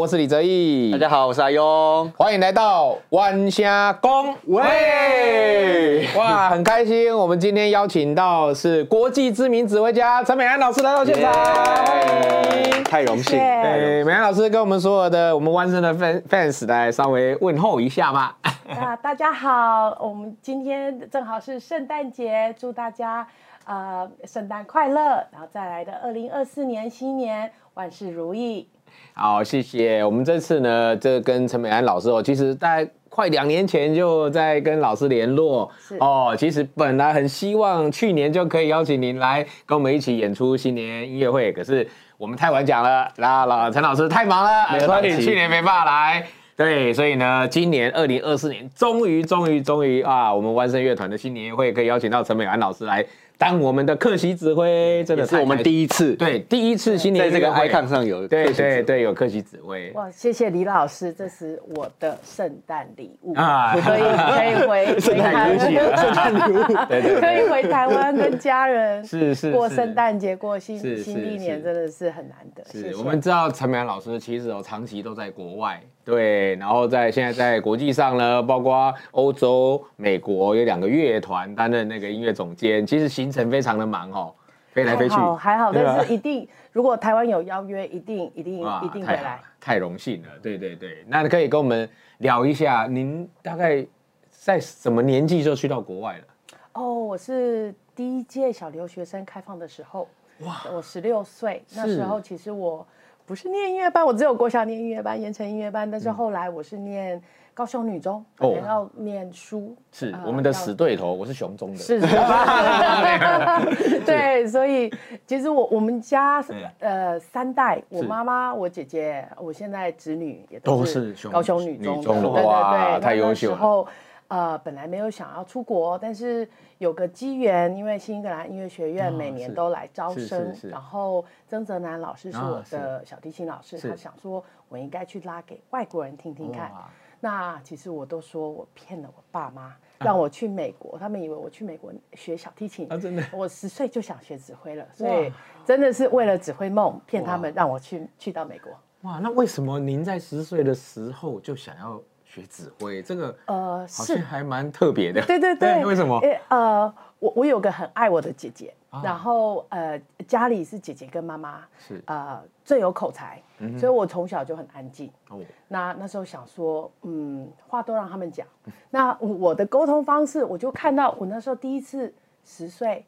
[0.00, 0.90] 我是李哲毅。
[0.92, 2.10] 大家好，我是阿庸。
[2.16, 6.08] 欢迎来到万虾公喂！
[6.16, 12.82] 哇，很开心，我们今天邀请到是国际知名指挥家陈美安老师来到现场，欢迎。
[12.82, 13.38] 太荣幸。
[13.38, 18.34] 对，美安老师跟我们所有的我们万生的 fans fans 来稍微问候一下吧。
[18.70, 23.26] 啊，大家好，我们今天正好是圣诞节，祝大家
[23.66, 28.66] 呃圣诞快乐，然后再来的二零二四年新年万事如意。
[29.14, 30.04] 好，谢谢。
[30.04, 36.34] 我们这次呢，这跟陈美安老师哦，其实大概快两年前就在跟老师联络哦。
[36.38, 41.86] 其实本来很希望去年就可以邀请您来跟我们一起演出新年音乐会，可是
[42.16, 46.26] 我们太晚讲了，那老陈老师太忙了，所以去年没办法来。
[46.56, 53.04] 对，所以呢，今年二零二四年，终于终于终于啊，我们万盛乐团的新年会可以邀请到陈美安老师来。
[53.40, 59.90] 当我们的客席指挥，真的是我们第一次，对，第一次新年在这个 icon 上有，对对对，有客席指挥。
[59.92, 63.32] 哇，谢谢李老师，这是我的圣诞礼物。
[63.32, 72.62] 啊，可以可以回 圣诞礼物，圣诞礼物，对对，可以回台湾跟家人是是过圣诞节，过新新历年，真的是很难得。
[72.70, 75.80] 是我们知道陈美安老师其实哦，长期都在国外。
[76.10, 84.34] 对，然后在现在在国际上呢，包括欧洲、美国有两个乐团担任那个音乐总监，其实行程非常的忙哦，
[84.72, 85.14] 飞来飞去。
[85.38, 89.40] 还好，但是一定，如果台湾有邀约，一定一定一定会来。
[89.60, 93.86] 太荣幸了，对对对，那可以跟我们聊一下，您大概
[94.30, 96.24] 在什么年纪就去到国外了？
[96.72, 100.08] 哦，我是第一届小留学生开放的时候，
[100.40, 102.84] 哇，我十六岁，那时候其实我。
[103.30, 105.88] 不是念音乐班，我只有国小念音乐班，盐城音乐班。
[105.88, 107.22] 但是后来我是念
[107.54, 109.72] 高雄女中，哦，要念书。
[109.92, 111.76] 是我们的死对头，我是雄中的。
[111.76, 112.00] 是。
[114.04, 114.92] 对，所以
[115.28, 116.44] 其实我我们家
[116.80, 122.02] 呃三代，我妈妈、我姐姐，我现在侄女也都是高雄女中。
[122.02, 123.86] 对对对，太优秀了。
[124.30, 126.48] 呃，本来没有想要出国，但是
[126.78, 136.70] 有个机缘，因为新英格兰音乐学院每年都来招生，然后曾泽南老师是我的小提琴老师，他想说我应该去拉给外国人听听看。
[137.18, 142.86] 那其实我都说我骗了我爸妈，让我去美国，他们以为我去美国学小提琴。
[142.88, 145.32] 啊，真的，我十岁就想学指挥了，所以
[145.64, 148.70] 真的是为了指挥梦骗他们，让我去去到美国。
[149.02, 152.00] 哇，那为什么您在十岁的时候就想要？
[152.30, 155.20] 学指挥这个呃，好像还蛮特别的。
[155.26, 156.20] 对对 对，为什么？
[156.48, 163.42] 呃，我我有个很爱我的姐姐，然后呃，家里是姐姐跟妈妈是呃最有口才，
[163.76, 165.10] 所以我从小就很安静。
[165.28, 168.46] 哦，那那时候想说，嗯，话都让他们讲。
[168.90, 172.14] 那我的沟通方式，我就看到我那时候第一次
[172.44, 173.04] 十岁，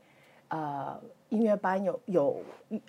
[0.48, 2.42] 呃，音乐班有有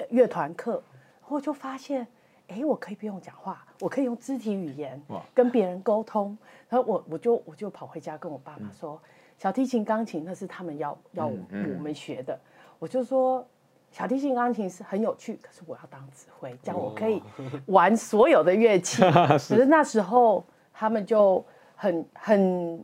[0.10, 0.82] 乐团课，
[1.28, 2.08] 我就发现。
[2.54, 5.02] 哎，我可以不用讲话，我可以用肢体语言
[5.34, 6.38] 跟别人沟通。
[6.70, 9.02] 然后我我就我就跑回家跟我爸妈说，
[9.38, 12.40] 小提琴、钢琴那是他们要要我们学的。
[12.80, 13.46] 我就说
[13.92, 17.22] 小提琴、钢琴是很有趣，可是我要当指挥，这样我可以
[17.68, 19.02] 玩所有的乐器。
[19.12, 20.44] 可是那时候
[20.74, 21.44] 他们就
[21.76, 22.84] 很很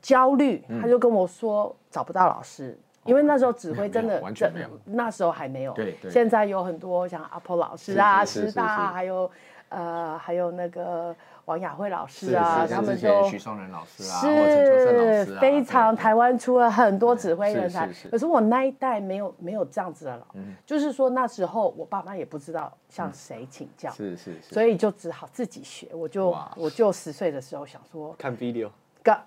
[0.00, 2.78] 焦虑，他就跟我说找不到老师。
[3.04, 5.72] 因为那时候指挥真的完全没有，那时候还没有。
[5.72, 9.30] 对，现在有很多像阿婆老师啊、师大，还有
[9.68, 11.14] 呃，还有那个
[11.46, 17.88] 王雅慧老师啊，他们都徐松仁老师啊，是非常台湾出了很多指挥人才。
[18.10, 20.26] 可是我那一代没有没有这样子的老，
[20.64, 25.88] 就是说那时候我爸妈也不知道向谁请教，是是，所以就只好自己学。
[25.92, 28.68] 我就我就十岁的时候想说看 video。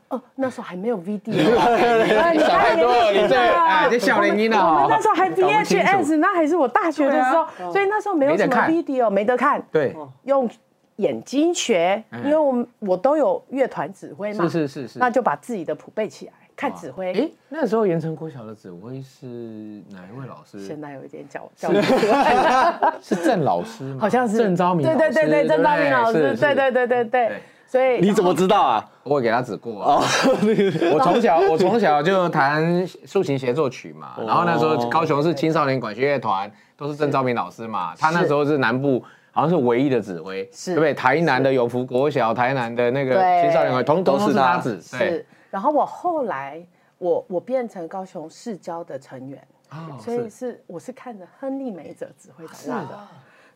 [0.09, 4.58] 哦，那时候还没有 V D， 你太多了，你这哎，这小年轻了。
[4.58, 9.62] 我们那时候还 V H S，那还是我大学的时候，所以那时候没有什么 V D 哦，没得看。
[9.72, 10.50] 对，用
[10.97, 17.12] 眼睛学，因为我我都有乐团指挥嘛，是是是是，那就把自己的谱背起来，看指挥。
[17.13, 19.25] 哎，那时候盐城国小的指挥是
[19.89, 20.66] 哪一位老师？
[20.66, 21.74] 现在有一点叫叫
[23.01, 23.16] 是。
[23.25, 23.98] 郑老师吗？
[24.00, 24.38] 好像是。
[24.38, 27.06] 郑昭明，对对对对，郑昭明老师，对对对对。
[27.06, 27.42] 对。
[27.67, 28.89] 所以你怎么知道啊？
[29.03, 30.01] 我给他指过啊。
[30.94, 37.94] 我从小我从小就弹竖琴协奏曲嘛，然后那时候高雄是青少年管弦乐团，都是郑昭明老师嘛。
[37.97, 40.94] 他那时候是南部好像是唯一的指挥，对不对？
[40.94, 44.79] 台南的有福国小，台南的那个青少年团，同都是他指。
[44.81, 45.25] 是。
[45.50, 46.65] 然后我后来
[46.97, 49.45] 我我变成高雄市交的成员，
[50.00, 53.00] 所以是我是看着亨利梅泽指挥长大的，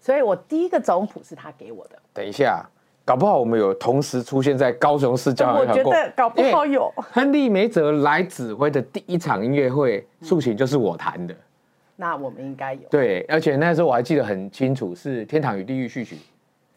[0.02, 1.98] 所以我第一个总谱是他给我的。
[2.14, 2.66] 等一下。
[3.10, 5.78] 搞不好我们有同时出现在高雄市交响乐团。
[5.80, 6.94] 我觉得搞不好有。
[7.12, 11.34] 亨利梅泽来指挥的第一场音乐会，竖琴就是我弹的。
[11.96, 12.82] 那我们应该有。
[12.88, 16.18] 对，而且那时候我还记得很清楚，是《天堂与地狱》序曲。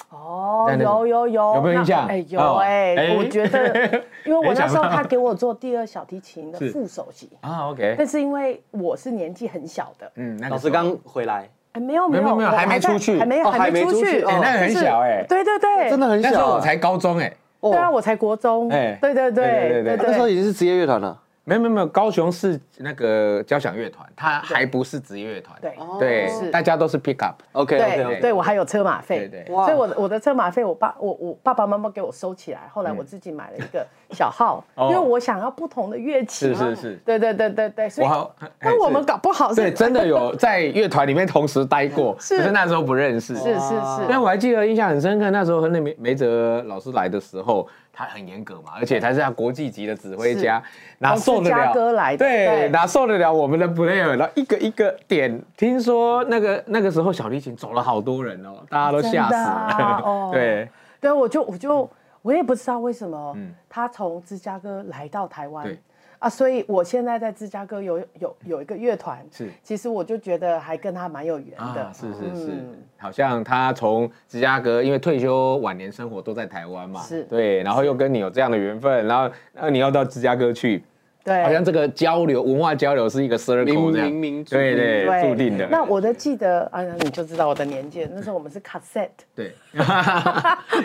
[0.09, 13.19] 哦，有有有，有没有印象哎，有哦哎、哎我觉得， 因为我那时候他给我做第二小提琴的副首席，啊，OK，但是因为我是年纪很小的，嗯，那个老师刚回来，哎，没有没有没有还没出去。
[13.19, 19.83] 还没有还没出去，那很就是小哎对对对，真的很小啊，那时候我才高中哎，对啊，我才国中，哎对对对对对。
[19.83, 20.07] 对对。
[20.07, 21.19] 那时候已经是职业乐团了。
[21.45, 29.47] 没有没有没有，高雄是那个交响乐团，它还不是职业乐团，对对是，大家都是 pick up，OK 对 OK 对 OK，我还有车马费，对对。
[29.47, 34.89] 所以我的我的车马费，我爸我我爸爸妈妈给我收起来，后来我自己买了一个小号，哦。
[34.91, 37.01] 因为我想要不同的乐器嘛，是是是。
[37.05, 42.39] 对对对对对，所以我好那我们搞不好是对，真的有在乐团里面同时待过， 是。
[42.39, 50.63] 可是那时候不认识，是是是，但我还记得印象很深刻，那时候和那梅梅泽老师来的时候，他很严格嘛，而且他是他国际级的指挥家，
[50.99, 51.73] 哪受得了？
[51.75, 54.17] 哥来的对，哪受得了我们的 player？
[54.17, 60.31] 然后一个一个点，听说那个那个时候小提琴走了好多人哦，大家都吓死了。
[60.33, 60.69] 对，
[61.01, 61.89] 对，我就我就
[62.23, 65.79] 我也不知道为什么嗯他从芝加哥来到台湾对。
[66.23, 69.49] 啊，所以我现在在芝加哥有有有一个乐团，是。
[69.65, 77.25] 其实我就觉得还跟他蛮有缘的，啊，是是是嗯，好像他从芝加哥，因为退休晚年生活都在台湾嘛，是。
[77.25, 80.85] 对，然后又跟你有这样的缘分，然后然后你要到芝加哥去，
[81.25, 84.45] 对，好像这个交流文化交流是一个 circle 冥这样，冥冥。
[84.45, 85.67] 注对对对注定的。
[85.67, 88.09] 那我的记得，啊，你就知道我的年纪。
[88.15, 89.53] 那时候我们是 cassette，对，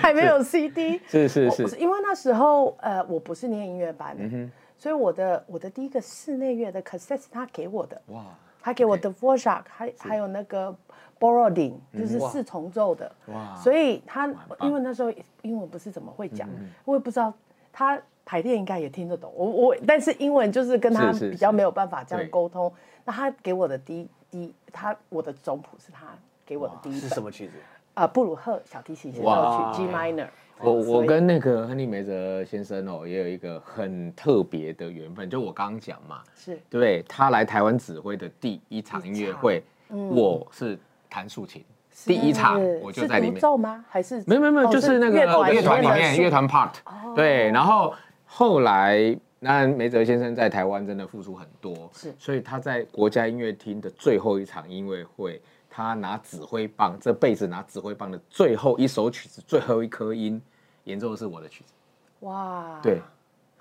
[0.02, 1.00] 还没有 CD。
[1.08, 8.24] 是是我是，因为那时候呃，我不是念音乐班的，嗯所以我的我的第一个室内乐的 cassette 是他给我的，哇，
[8.62, 10.76] 他给我的 v o r s h a k 还还有那个
[11.20, 13.12] Borodin，就是四重奏的。
[13.28, 14.28] 嗯哇所以他
[14.62, 16.50] 因为那时候英文不是怎么会嗯讲，
[16.86, 17.34] 我也不知道
[17.74, 19.34] 他排练应该也听得懂。
[19.36, 22.72] 我我但是英文就是跟他是是比较没有办法这样沟通。
[23.04, 26.08] 那他给我的第一第一他我的总谱是他
[26.46, 27.54] 给我的第一本是什么曲子？
[27.96, 30.28] 啊，布鲁赫小提琴协奏曲 G minor。
[30.60, 37.04] 我我跟那个亨利梅泽先生哦，也有一个很特别的缘分，就我刚刚讲嘛，是对？
[37.08, 40.78] 他来台湾指挥的第一场音乐会，我是
[41.10, 41.64] 弹竖琴，
[42.06, 43.42] 第一场我就在里面是独。
[43.42, 43.86] 奏吗？
[43.88, 46.72] 还是没有没有没有，哦就是那个乐团里面的乐团 part，
[47.16, 47.94] 对，然后
[48.26, 55.40] 后来那梅泽先生在台湾真的付出很多，是所以他在国家音乐厅的最后一场音乐会，
[55.78, 60.42] 他拿指挥棒，这辈子拿指挥棒的最后一首曲子，最后一颗音
[60.86, 61.74] 演奏的是我的曲子，
[62.22, 63.00] 哇，对。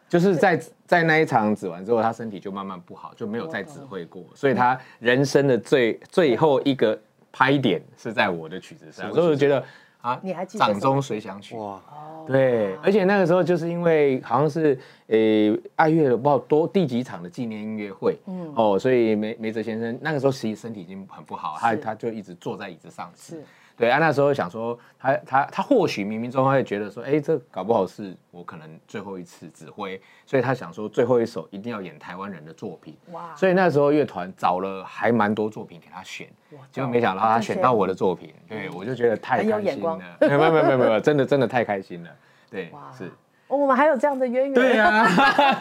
[0.09, 6.99] 就是在在那一场指完之后，他身体就慢慢不好，就没有再指挥过，所以他人生的最最后一个
[7.31, 9.63] 拍点是在我的曲子上，所以我觉得
[10.07, 11.83] 啊，你还记得掌中随想曲，哇，
[12.29, 23.43] 对，而且那个时候就是因为好像是诶爱乐的不知道多第几场的纪念音乐会，嗯，哦，所以梅梅泽先生那个时候其实身体已经很不好，他他就一直坐在椅子上是。
[23.77, 32.97] 对啊，那时候想说，他他他或许冥冥中他会觉得说，哎，这搞不好是我可能最后一次指挥，所以他想说最后一首一定要演台湾人的作品。
[33.13, 36.27] 哇所以那时候乐团找了还蛮多作品给他选，
[36.73, 39.99] 结果没想到他选到我的作品，对我就觉得太开心了。
[40.21, 42.11] 没有没有没有没有，真的真的太开心了。
[42.51, 43.11] 对，是。
[43.49, 44.55] 哦我们还有这样的渊源。
[44.55, 45.09] 对啊，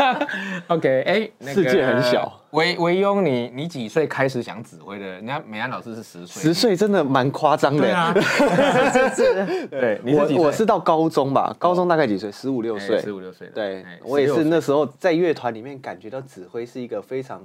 [0.67, 2.41] OK，哎、那个世界很小。
[2.51, 5.05] 维维庸，你你几岁开始想指挥的？
[5.05, 7.81] 人家美安老师是十岁，十岁真的蛮夸张的。
[7.81, 12.31] 对啊，是是是，对，你是我我是到高中吧，高中大概几岁？
[12.31, 12.99] 十五六岁。
[13.01, 17.41] 十五六岁的，对哎，我也是那时候在乐团里面感觉到指挥是一个非常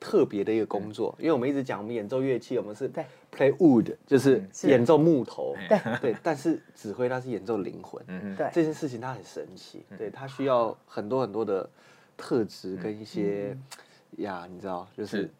[0.00, 3.04] 特别的一个工作，因为我们一直讲我们演奏乐器，我们是对。
[3.30, 4.68] play wood，就是是。
[4.68, 5.78] 演奏木头，对。
[6.00, 8.50] 对，但是指挥它是演奏灵魂，嗯对。
[8.52, 11.68] 这件事情它很神奇，对，它需要很多很多的
[12.16, 13.56] 特质跟一些
[14.16, 15.30] 呀，你知道，就是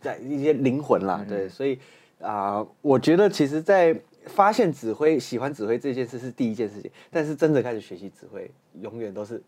[0.00, 1.78] 在一些灵魂啦，对，所以
[2.20, 9.42] 啊，我觉得其实，在发现指挥喜欢指挥这件事是第一件事情，但是真的开始学习指挥，永远都是。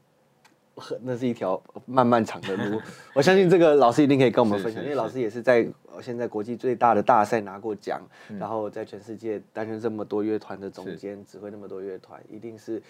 [0.75, 2.81] 很，那是一条漫漫长的路。
[3.15, 8.01] 我相信这个老师一定可以跟我们分享，是是因为老师也是在呃现在国际最大的大赛拿过奖，
[8.39, 12.83] 然后在全世界担任这么多乐团的总监，指挥那么多乐团，一定是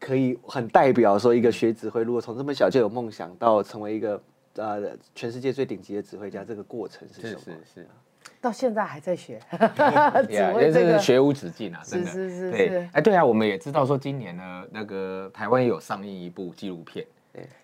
[0.00, 4.20] 可以很代表说一个学指挥，如果从这么小就有梦想到成为一个
[4.56, 7.56] 呃全世界最顶级的指挥家，这个过程是什是么？
[7.74, 7.88] 是是。
[8.40, 9.40] 到现在还在学，
[10.28, 12.10] 也挥这个是学无止境啊，真的。
[12.10, 17.08] 是是是对是，哎，对啊，我们也知道说今年呢，那个台湾也有上映一部纪录片，对，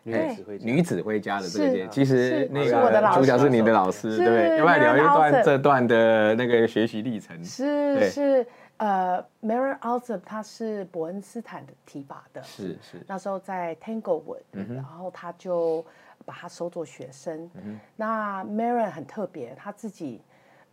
[0.02, 0.34] 女对。
[0.34, 4.58] 指挥家女指挥家的这个是电影，其实那是我的老师个主角是你的老师，是对不对？
[4.58, 7.44] 要不要聊一段这段的那个学习历程？
[7.44, 8.46] 是是
[8.78, 15.84] 呃 m a r y Alsop 他是伯恩斯坦的提拔的，是是，那时候在 Tanglewood，、然嗯后他就
[16.24, 17.48] 把他收作学生。
[17.96, 20.20] 那 Maren 很特别，他自己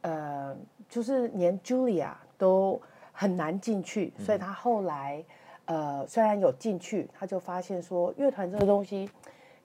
[0.01, 0.55] 呃，
[0.87, 5.23] 就是连 Julia 都很难进去，所以他后来
[5.69, 9.09] 呃虽然有进去，他就发现说乐团这个东西。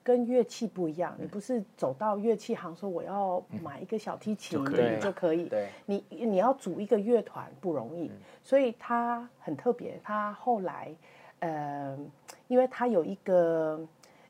[0.05, 4.63] 跟乐器不一样，你不是走到乐器行说我要买一个小提琴
[4.99, 5.49] 就可以，
[5.87, 8.11] 你你要组一个乐团不容易，
[8.43, 9.99] 所以他很特别。
[10.03, 10.95] 他后来，
[11.39, 11.97] 呃，
[12.47, 13.81] 因为他有一个，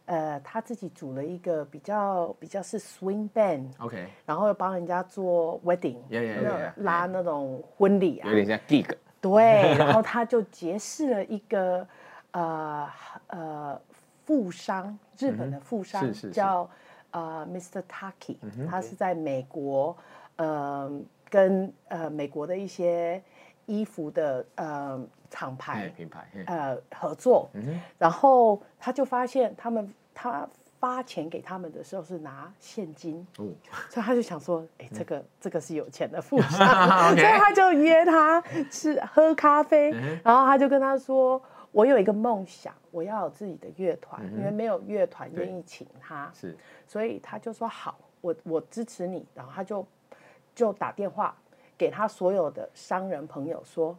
[0.05, 5.97] 呃，他自己组了一个比较比较是 swing band，OK，然后又帮人家做 wedding，
[6.77, 8.95] 拉那种婚礼啊，有点像 gig，
[9.29, 9.43] 对，
[9.79, 11.87] 然后他就结识了一个，
[12.31, 12.89] 呃
[13.27, 13.81] 呃。
[14.27, 16.67] 富商，日本的富商叫
[17.11, 17.83] 呃 Mr.
[17.87, 19.95] Taki，他是在美国，
[20.37, 20.91] 呃，
[21.29, 23.21] 跟呃美国的一些
[23.67, 27.51] 衣服的呃厂牌品牌呃合作，
[27.99, 30.49] 然后他就发现他们他
[30.85, 33.25] 发钱给他们的时候是拿现金，
[33.89, 39.89] 所以他就想说，哎，这个这个是有钱的富商， 所以他就约他吃喝咖啡，
[40.23, 41.41] 然后他就跟他说。
[41.71, 49.85] 我有一个梦想，我要有自己的乐团，因为没有乐团愿意请他，是，所以他就说好，我我支持你，然后他就
[50.55, 51.35] 就打电话
[51.77, 53.93] 给他所有的商人朋友说，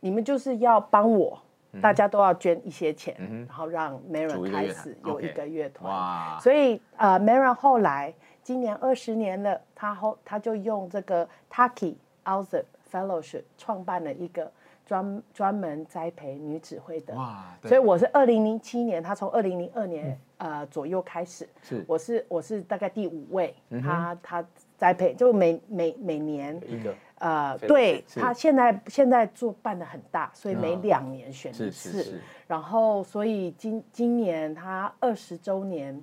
[0.00, 1.42] 你们就是要帮我，
[1.80, 3.14] 大家都要捐一些钱，
[3.48, 8.12] 然后让 Maron 开始有一个乐团，所以呃，Maron 后来
[8.42, 14.50] 今年二十年了，他后他就用这个 Taki Alzip Fellowship 创办了一个。
[14.86, 17.16] 专专门栽培女指挥的，
[17.62, 21.82] 所以我是二零零七年，他从二零零二年呃左右开始，是。
[21.88, 24.44] 我是我是大概第五位，他他
[24.76, 36.02] 栽培就每每每年一个呃，对他现在现在做办的很大，所以每两年选一次，然后所以今今年他二十周年，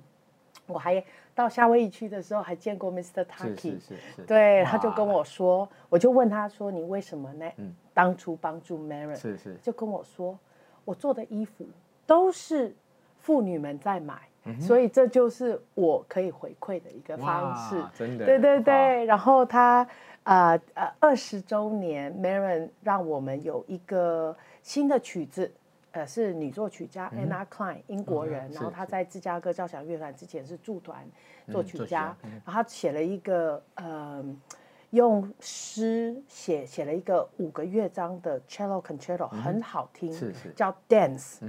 [0.66, 1.02] 我还。
[1.34, 3.24] 到夏威夷去的时候，还见过 Mr.
[3.24, 3.78] Taki，
[4.26, 7.50] 对，他就跟我说，我就问他说：“你为什么呢？
[7.94, 10.38] 当初帮助 Mary，是是，就跟我说，
[10.84, 11.66] 我做的衣服
[12.06, 12.76] 都是
[13.18, 14.28] 妇女们在买，
[14.60, 19.06] 所以这就是我可以回馈的一个方式，真的，对对对。
[19.06, 19.88] 然后他
[20.24, 25.50] 呃呃二十周年，Mary 让我们有一个新的曲子。”
[25.92, 31.06] 呃，是女作曲家 Anna Klein，英国人，然后她在芝加哥交响乐团之前是驻团
[31.50, 34.24] 作曲家，然后她写了一个呃，
[34.88, 40.48] 用诗写写了一个五个乐章的 Cello Concerto，很好听，是是。
[40.56, 41.40] 叫 Dance，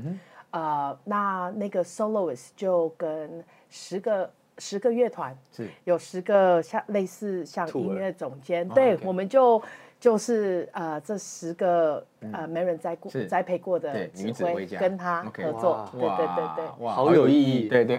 [0.52, 5.68] 呃，那那个 Soloist 就跟十个十个乐团，是。
[5.84, 9.62] 有十个像类似像音乐总监，对，我们就。
[10.00, 17.98] 就是呃，这十个呃没人栽过栽培过的指挥跟他合作，对对对对，哇好有意义，对对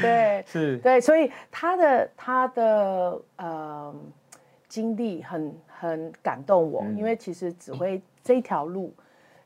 [0.00, 3.94] 对， 是，对，所以他的他的呃
[4.68, 8.94] 经历很很感动我，因为其实指挥这条路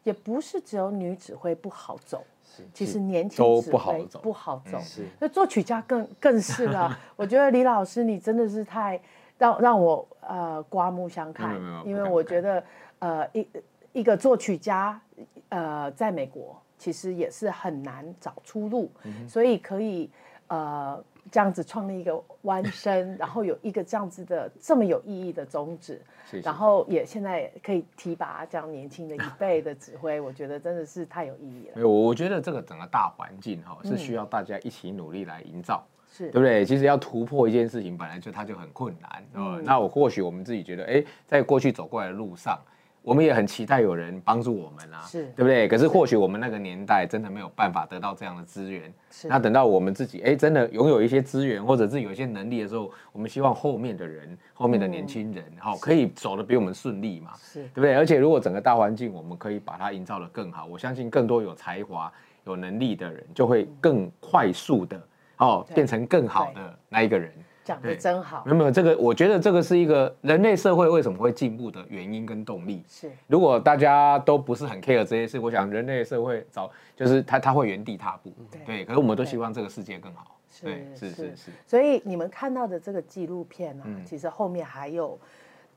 [0.05, 2.25] 也不是只有女指挥不好走，
[2.73, 4.79] 其实年轻不好走不好走，
[5.19, 6.99] 那作曲家更更是了。
[7.17, 9.01] 我觉得李老师你真的是太。
[9.39, 12.63] 让让我呃刮目相看，因为我觉得
[13.01, 13.49] 呃一
[13.93, 15.01] 一个作曲家
[15.49, 18.89] 呃在美国其实也是很难找出路，
[19.27, 20.09] 所以可以
[20.47, 26.01] 呃这样子创立一个弯身，然后有一个这样子的这么有意义的宗旨，
[26.45, 31.73] 然后也现在可以提拔这样年轻的一辈的指挥，我觉得真的是太有意义了。
[31.75, 35.83] 没有，我觉得这个整个大环境哈是需要大家一起努力来营造。
[36.15, 36.63] 是对不对？
[36.63, 39.25] 其实要突破一件事情，本来就它就很困难。
[39.33, 42.61] 嗯，那我或许我们自己觉得，哎，在过去走过来的路上，
[43.03, 45.67] 我们也很期待有人帮助我们啊，是对不对？
[45.67, 48.93] 可是或许我们那个年代真的没有办法得到这样的资源。
[49.11, 57.33] 是，那等到我们自己哎真的拥有一些资源，或者是有一些能力的时候，我们希望后面的人、后面的年轻人，好可以走得比我们顺利嘛？
[57.37, 57.95] 是，对不对？
[57.95, 62.13] 而且如果整个大环境我们可以把它营造得更好，我相信更多有才华、
[62.45, 65.01] 有能力的人就会更快速的。
[65.39, 67.33] 哦，变成更好的那一个人，
[67.65, 68.43] 讲的真好。
[68.45, 72.83] 没有没有，这个我觉得这个是一个人类社会为什么会进步的原因跟动力。
[72.89, 78.33] 是，如果大家都不是很 care 这些事，我想人类社会早就是他他会原地踏步。
[78.67, 80.37] 对，可是我们都希望这个世界更好。
[80.61, 81.51] 对，是是是。
[81.67, 85.19] 所以你们看到的这个纪录片呢，其实后面还有，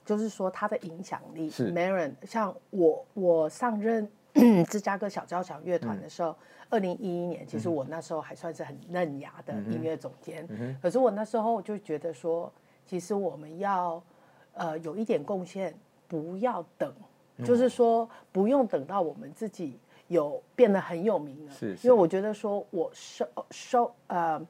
[0.03, 1.49] 就是说它的影响力。
[1.49, 4.09] 是，Maron，像我我上任
[4.69, 6.35] 芝加哥小交响乐团的时候。
[6.69, 10.48] 二零一一年，其实我那时候还算是很嫩芽的音乐总监，
[10.81, 12.51] 可是我那时候就觉得说，
[12.86, 14.01] 其实我们要
[14.55, 15.74] 呃有一点贡献，
[16.07, 16.91] 不要等，
[17.45, 24.41] 就是说不用等到我们自己有变得很有名了，是，因为我觉得说我收收呃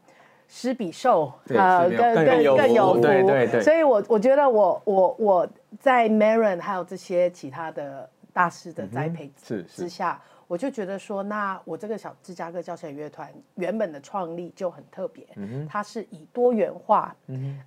[0.47, 3.61] 施比受呃更更更有福，对对对。
[3.61, 9.29] 所以我我觉得我我我在 Maron 还有这些其他的大师的栽培
[9.67, 10.21] 之下。
[10.47, 15.25] 我就觉得说，那我这个小芝加哥交响乐团原本的创立就很特别，
[15.67, 17.15] 它是以多元化，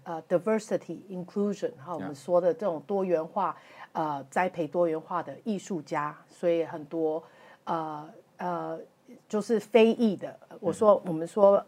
[0.04, 3.56] 呃，diversity inclusion，哈，我们说的这种多元化，
[3.92, 7.22] 呃，栽培多元化的艺术家，所以很多，
[7.64, 8.80] 呃呃，
[9.28, 11.64] 就是非裔的，我说我们说。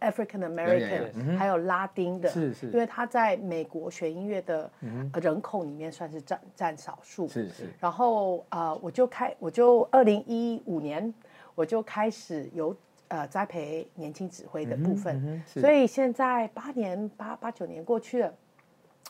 [0.00, 4.70] African American，还有拉丁的，是是，因为他在美国学音乐的
[5.14, 7.68] 人口里面算是占占少数，是是。
[7.80, 11.12] 然后呃，我就开，我就二零一五年
[11.56, 12.76] 我就开始有
[13.08, 18.34] 呃栽培年轻指挥的部分，所以现在八年八八九年过去了，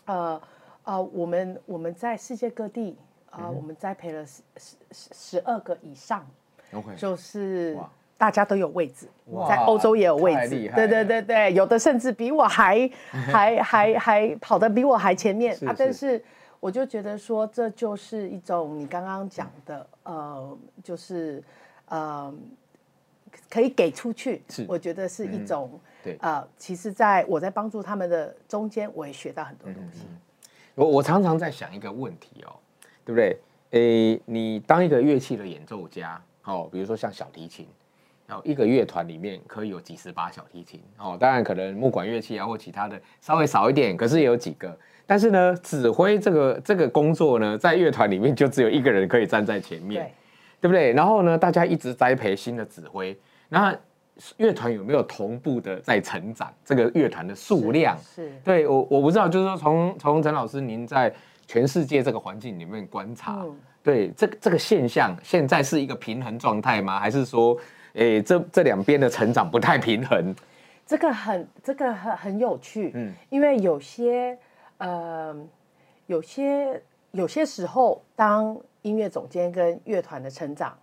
[0.07, 0.43] 呃
[0.85, 2.97] 呃，我们我们在世界各地
[3.29, 4.77] 啊，我们栽培了十十
[5.13, 6.27] 十二个以上
[6.73, 7.77] ，OK，就是。
[8.19, 9.09] 大家都有位置，
[9.49, 15.75] 在欧洲也有位置，对对对对，有的甚至比我还 还还还跑得比我还前面啊！
[15.77, 16.23] 但是
[16.61, 21.43] 我就觉得说，这就是一种你刚刚讲的，呃，就是
[21.87, 22.33] 呃，
[23.51, 30.07] 可以给出去，我觉得是一种对呃，其实在我在帮助他们的中间，我也学到很多东西。
[30.77, 32.55] 我我常常在想一个问题哦，
[33.05, 33.37] 对不对？
[33.71, 37.67] 诶，你当一个乐器的演奏家，哦，比如说像小提琴。
[38.45, 44.79] 一个乐团里面可以有几十把小提琴哦，当然可能木管乐器啊或其他的稍微少一点，可是也有几个。
[45.05, 50.11] 但是呢，指挥这个这个工作呢，在乐团里面就只有一个人可以站在前面，
[50.61, 50.93] 对不对？
[50.93, 53.15] 然后呢，大家一直栽培新的指挥，
[53.49, 53.77] 那
[54.39, 56.51] 乐团有没有同步的在成长？
[56.65, 61.13] 这个乐团的数量是对我我不知道，就是说从从陈老师您在
[61.47, 63.45] 全世界这个环境里面观察，
[63.83, 66.99] 对这个这个现象现在是一个平衡状态吗？
[66.99, 67.59] 还是说？
[67.95, 70.35] 诶，这这两边的成长不太平衡，
[70.87, 74.39] 这个很这个很很有趣，嗯，因为有些
[74.79, 75.37] 呃，
[76.07, 80.77] 有些有些时候，当音乐总监跟乐团的成长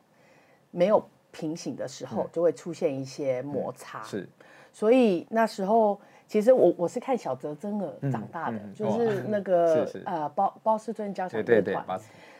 [0.72, 4.30] 没有平行的时候，就会出现一些摩擦，是，
[4.72, 12.00] 所以那时候其实我我是看小泽征尔长大的，就是那个呃包包斯顿交响乐团。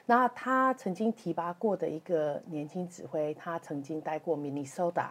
[0.10, 5.06] 那他曾经提拔过的一个年轻指挥，他曾经待过 Minnesota，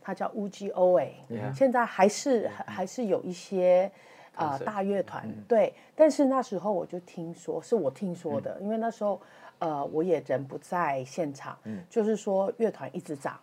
[0.00, 1.14] 他叫 U G O A，
[1.54, 3.88] 现在还是还是有一些
[4.34, 9.22] 啊大乐团对，但是那时候我就听说，是我听说的，因为那时候
[9.60, 11.56] 呃我也人不在现场，
[11.88, 13.38] 就是说乐团一直涨，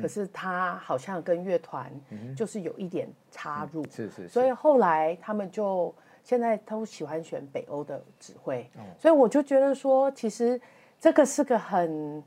[0.00, 1.92] 可是他好像跟乐团
[2.34, 5.94] 就是有一点插入，是是，所以后来他们就。
[6.28, 10.60] 现在都喜欢选北欧的指挥，所以我就觉得说，其实
[11.00, 12.22] 这个是个很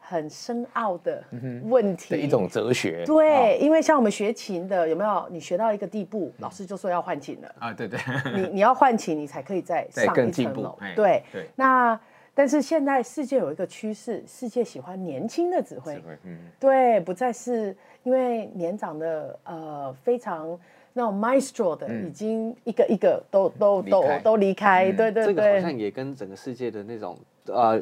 [0.00, 1.22] 很深奥的
[1.62, 3.04] 问题的一种哲学。
[3.06, 7.72] 对，因为像我们学琴的，有没有你学到一个地步，老师就说要换琴了啊？
[7.72, 8.00] 对对，
[8.34, 10.76] 你你要换琴，你才可以再上一层楼。
[10.96, 11.46] 对对。
[11.54, 11.96] 那
[12.34, 16.02] 但是现在世界有一个趋势，世界喜欢年轻的指挥。
[16.24, 16.36] 嗯。
[16.58, 20.58] 对，不再是因为年长的呃非常。
[20.94, 27.78] 那种 maestro 的已经一个一个都都都都离开，对对对，这个好像也跟整个世界的那种呃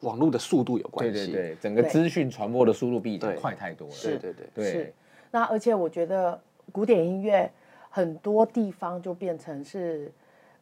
[0.00, 4.46] 网络的速度有关系，对对对，整个资讯传播的速度比以前快太多了，对，对对。
[4.52, 4.94] 对，是。
[5.30, 6.40] 那而且我觉得
[6.72, 7.48] 古典音乐
[7.88, 10.10] 很多地方就变成是。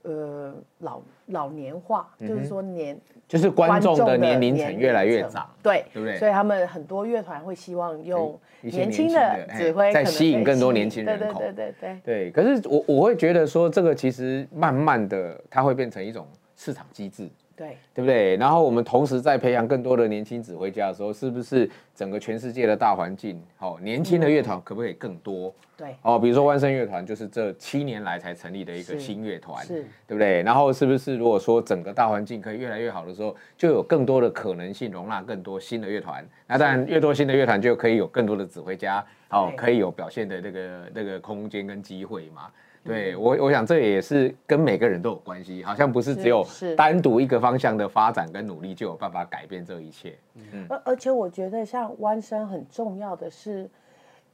[0.05, 6.19] 呃，老老年化，就是说年，就是观众的年龄层越来越长，对，对不对？
[6.19, 12.31] 所以他们很多乐团会希望用年轻的指挥，在吸引更多年轻人口，对对对对对。
[12.31, 17.29] 可是我我会觉得说，这个其实慢慢的，它会变成一种市场机制。
[17.57, 18.37] 对，对不对？
[18.37, 25.55] 然后我们同时在培养更多的年轻指挥家的时候，是不是整个全世界的大环境，哦，年轻的乐团可不可以更多？
[25.77, 30.43] 对，哦，比如说万盛乐团就是这七年来才成立的一个新乐团，是，对不对？
[30.43, 36.27] 然后是不是如果说整个大环境可以越来越好的时候，就有更多的可能性容纳更多新的乐团？
[36.47, 42.51] 那当然，越多新的乐团就可以有更多的指挥家，哦，可以有表现的那个那个空间跟机会嘛？
[42.85, 50.16] 对我，我想这也是跟每个人都有关系，好像不是只有单独一个方向的发展跟努力就有办法改变这一切。
[50.35, 53.68] 嗯，而而且我觉得像弯声很重要的是，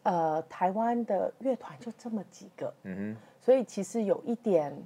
[0.02, 4.76] 呃，台湾的乐团就这么几个，嗯哼，所以其实有一点，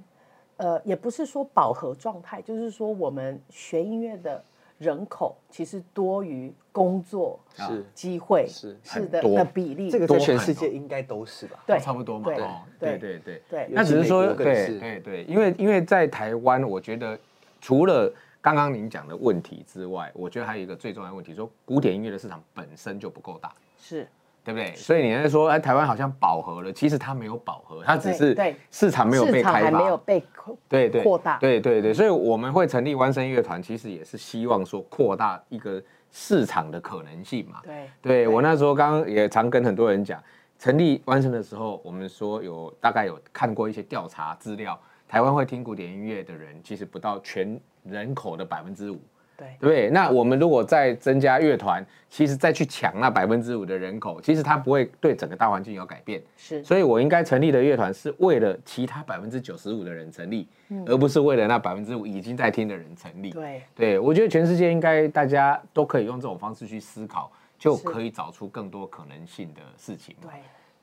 [0.57, 4.43] 呃，也不是说饱和状态，就是说我们学音乐的。
[4.77, 7.85] 人口其实多于工作是。
[7.93, 8.77] 机会是。
[8.83, 11.63] 是的的比例，这个在全世界应该都是吧？
[11.65, 12.25] 对，差不多嘛。
[12.25, 12.97] 对。
[12.97, 13.19] 对。
[13.19, 17.17] 对对，那只是说对对对，因为因为在台湾，我觉得
[17.61, 18.11] 除了
[18.41, 23.51] 刚刚您讲的问题之外，我觉得还有一个最重要的问题，说古典音乐的市场本身就不够大。
[23.79, 24.07] 是
[24.45, 24.75] 对不对？
[24.75, 31.91] 所以你在说，哎，台湾好像饱和了，其实它没有饱和，它只是市场没有被开发，没有被扩对对扩大，对对对。
[31.91, 35.81] 所以我们会成立弯声乐团，其实也是希望说扩大一个
[36.11, 37.59] 市场的可能性嘛。
[37.63, 40.21] 对，对我那时候刚刚也常跟很多人讲，
[40.59, 49.01] 成立弯声的时候，我们说有大概有看过一些调查资料，台湾会听古典音乐的人，其实不到全人口的百分之五。
[49.37, 56.21] 对对，那我们如果再增加乐团，其实再去抢那百分之五的人口，其实它不会对整个大环境有改变。
[56.37, 60.47] 是，所以我应该成立的乐团是为了其他百分之九十五的人成立，
[60.85, 63.31] 而不是为了那百分之五已经在听的人成立。
[63.31, 70.15] 对，对我觉得全世界应该大家都可以用这种方式去思考，就可以找出更多可能性的事情。
[70.21, 70.31] 对，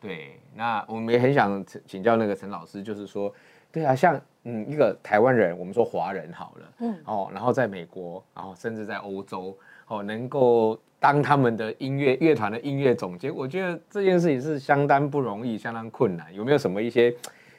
[0.01, 3.33] 对，那我们也很想请教那个陈老师，就是说。
[3.73, 9.57] 对啊，像嗯一个台湾人，我们说华人好了，嗯哦，然后在美国，然后甚至在欧洲，
[9.89, 16.33] 哦，能够当他们的音乐乐团的音乐总监，我觉得这件事情是相当不容易，相当困难。
[16.35, 17.15] 有没有什么一些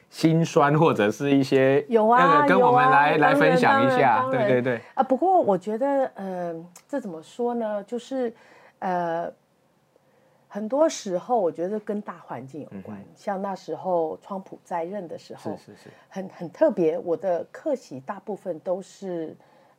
[0.08, 4.28] 心酸或者是一些 有啊，跟我们来来分享一下？
[4.30, 4.80] 对对对。
[4.94, 6.54] 啊，不过我觉得，呃，
[6.88, 7.82] 这怎么说呢？
[7.84, 8.32] 就是
[8.78, 9.32] 呃。
[10.54, 12.96] 很多时候，我觉得跟大环境有关。
[13.16, 16.96] 像那时候，川普在任的时候，是是是，很很特别。
[16.96, 19.36] 我的客席大部分都是，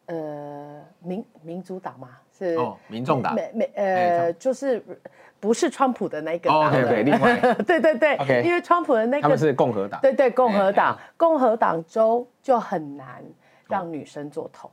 [0.07, 4.83] 呃，民民主党嘛，是哦，民众党，没没呃，就是
[5.39, 6.69] 不是川普的那个党。
[6.69, 13.23] 对对，另外， 对对对，因为川普的那个他们是共和党，对对，共和党，共和党州就很难
[13.69, 14.69] 让女生做头。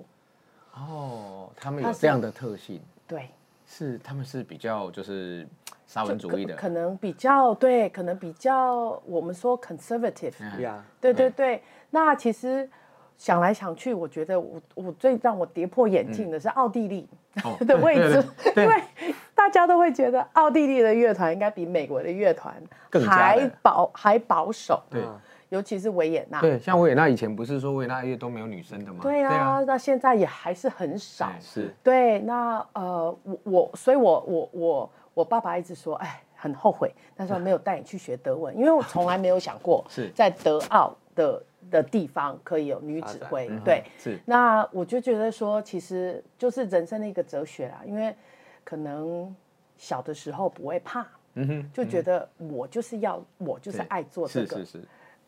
[0.74, 3.28] 哦，他们有这样的特性，对，
[3.64, 5.46] 是他们是比较就是。
[5.92, 6.54] 沙文主义的。
[6.56, 10.32] 可能比较对，可能比较我们说 conservative，
[10.98, 11.62] 对对对。
[11.90, 12.66] 那其实
[13.18, 17.06] 想来想去，我觉得我我最让我跌破眼镜的是奥地利
[17.68, 18.24] 的位置，
[18.56, 18.82] 因为
[19.34, 22.54] 大家都会觉得奥地利的乐团应该比美国的乐团
[23.06, 25.02] 还保还保守，对，
[25.50, 26.40] 尤其是维也纳。
[26.40, 29.00] 对，像维也纳以前不是说维也纳乐都没有女生的吗？
[29.02, 31.30] 对啊，那现在也还是很少。
[31.38, 34.90] 是，对，那呃，我我，所以我我我。
[35.14, 43.48] 我爸爸一直说，哎，很后悔那时候没有带你去学德文，因为我从来没有想过 在德奥的的地方可以有女指挥。
[43.64, 44.18] 对，是。
[44.24, 48.14] 那我就觉得说，其实就是人生的一个哲学啦，因为
[48.64, 49.34] 可能
[49.76, 54.84] 小的时候不会怕，嗯哼，就觉得我就是要，我就是爱做这个，是是是，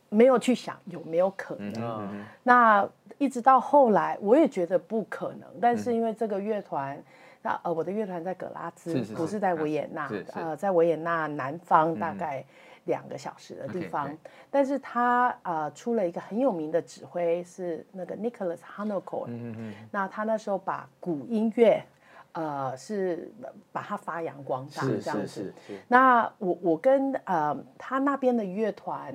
[0.08, 2.24] 没有去想有没有可能。
[2.42, 7.02] 那一直到后来，我也觉得不可能，但是因为这个乐团。
[7.46, 12.42] 那呃，我的乐团在格拉兹，不是在维也纳，呃，在维也纳南方大概
[12.84, 14.10] 两个小时的地方。
[14.50, 19.26] 但是他呃出了一个很有名的指挥，是那个 Nicholas Hancock。
[19.26, 21.84] 嗯嗯那他那时候把古音乐，
[22.32, 23.30] 呃，是
[23.70, 25.52] 把它发扬光大这样子。
[25.86, 29.14] 那我我跟呃他那边的乐团。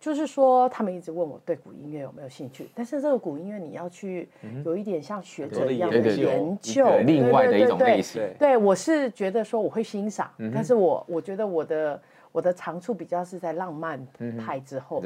[0.00, 4.28] 就是说，他们一直问我对古音乐有没有兴趣，但是这个古音乐你要去
[4.64, 8.22] 有一点像学者一样的研究，另外的一种类型。
[8.38, 14.00] 对，我是觉得说我会欣赏，但是我我觉得我的我的长处比较是在浪漫
[14.38, 15.02] 派之后。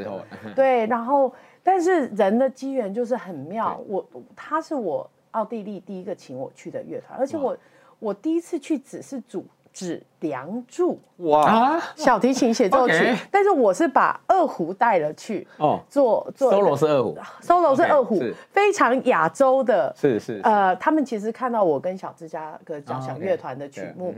[0.55, 7.57] 对，然后但是人的机缘就是很妙，我他是我奥地利第一个请我去的乐团，而且我
[7.99, 9.45] 我第一次去只是主。
[9.73, 24.15] 指梁祝哇，小提琴协奏曲，但是我是把二胡带了去哦，做做 solo 是二胡，solo 是二胡，非常亚洲的，是是呃，他们其实看到我跟小芝加哥交响乐团的曲目，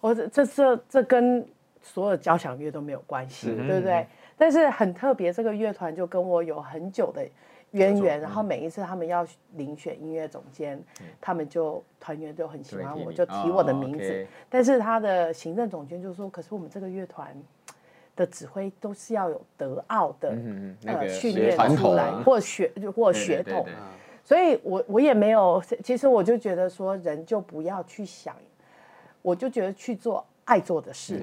[0.00, 1.46] 我这这这跟
[1.82, 4.06] 所有交响乐都没有关系，对不对？
[4.36, 7.26] 但是很特别，这个乐团就跟我有很久的。
[7.72, 9.26] 渊源，然后每一次他们要
[9.56, 10.82] 遴选音乐总监，
[11.20, 14.26] 他们就团员都很喜欢我，就提我的名字。
[14.48, 17.36] 但是他的行政总监就说：“可是我们这个乐团
[18.16, 20.34] 的指挥都是要有德奥的
[20.86, 23.66] 呃训练出来，或学或血统。”
[24.24, 25.62] 所以，我我也没有。
[25.84, 28.34] 其实我就觉得说，人就不要去想，
[29.20, 31.20] 我就觉得去做爱做的事，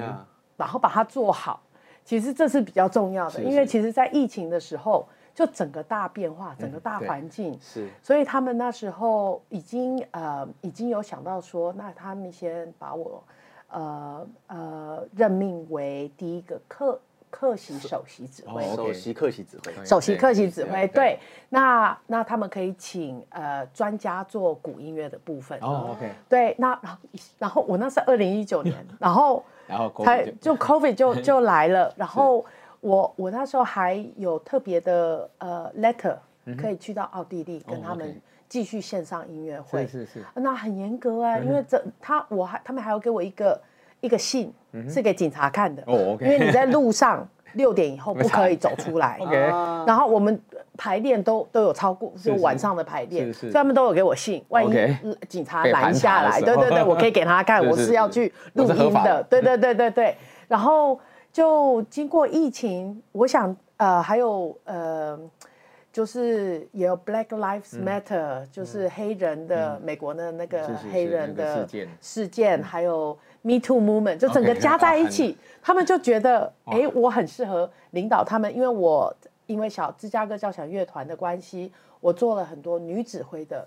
[0.58, 1.60] 然后把它做好。
[2.04, 5.08] 其实这是比较重要的，因为其实，在疫情的时候。
[5.36, 7.60] 就整个大变化，整个大环境。
[7.62, 13.21] 是，所以他们那时候已经呃已经有想到说，那他们先把我
[13.67, 16.98] 呃呃任命为第一个客
[17.30, 21.19] 客席首席指挥，首席客席指挥，首席客席指挥，对，
[21.50, 27.00] 那那他们可以请呃专家做古音乐的部分，哦，OK，对，那然后
[27.39, 32.45] 然后我那是二零一九年， 然后然后才就 COVID 就 就来了，然后。
[32.82, 36.16] 我我那时候还有特别的呃 letter
[36.58, 43.60] 可以去到奥地利跟他们继续线上音乐会，是是是，那很严格啊，因为这他我还他们还要给我一个
[44.02, 44.54] 一个信，
[44.88, 45.82] 是给警察看的。
[45.88, 46.26] 哦，OK。
[46.26, 49.18] 因为你在路上六点以后 不可以走出来。
[49.20, 49.36] OK。
[49.88, 50.40] 然后我们
[50.78, 54.44] 排练都都有超过，就晚上的排练，所以他们都有给我信。
[54.50, 59.24] 万一警察拦下来，对对对，我可以给他看， 我是要去录音的。
[59.24, 60.16] 对对对对对。
[60.48, 61.00] 然后
[61.36, 65.19] 就经过疫情，我想呃还有呃。
[65.91, 71.65] 就是也有 Black Lives Matter，就是黑人的美国的那个黑人的
[72.02, 81.71] 事件，还有 Me Too Movement，就整个加在一起，他们就觉得，哎，我很适合领导他们，因为我因为小芝加哥交响乐团的关系，
[82.02, 83.65] 我做了很多女指挥的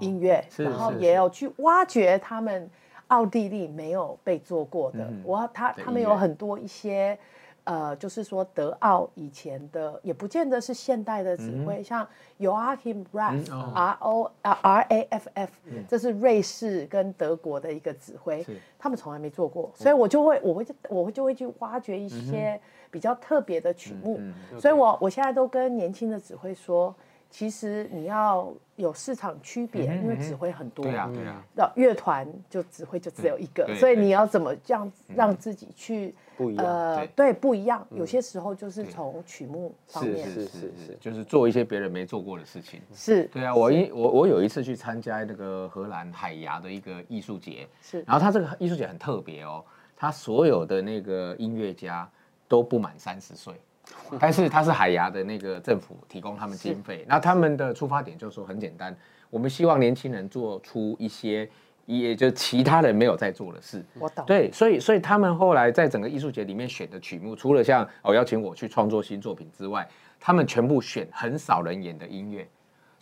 [0.00, 2.70] 音乐，然后也有去挖掘他们
[3.08, 7.18] 奥地利没有被做过的，我他他们有很多一些。
[7.66, 12.06] 呃，就是说德奥以前的也不见得是现代的指挥，像
[12.38, 15.50] Joachim Raff，R O R A F F，
[15.88, 18.46] 这是瑞士跟德国的一个指挥，
[18.78, 24.20] 他们从来没做过，所以我就会，我会，我会就会去挖掘一些比较特别的曲目，
[24.60, 26.94] 所以我我现在都跟年轻的指挥说。
[27.30, 36.64] 其实你要有市场区别，因为指挥很多，对啊，对啊，乐团就指挥就只有一个，所以你要怎么这样让自己去不一样？
[36.64, 37.86] 呃，对，不一样。
[37.90, 42.80] 有些时候就是从曲目方面，是是是是，就是做一些别人没做过的事情。
[42.94, 49.62] 是，对啊，我一我我有一次去参加那个荷兰海牙的一个艺术节，是，然后他这个艺术节很特别哦，
[49.96, 52.08] 他所有的那个音乐家
[52.48, 53.54] 都不满三十岁。
[54.20, 58.96] 但是他是海牙的那个政府提供他们经费，那他们的出发点就是说很简单，
[59.30, 61.48] 我们希望年轻人做出一些，
[61.86, 63.84] 也就其他人没有在做的事。
[63.98, 64.24] 我懂。
[64.26, 69.86] 对，所以所以他们后来在整个艺术节里面选的曲目，除了像哦邀请我去创作新作品之外，
[70.20, 72.46] 他们全部选很少人演的音乐。